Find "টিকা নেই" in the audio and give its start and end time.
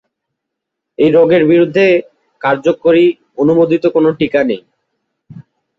4.19-4.61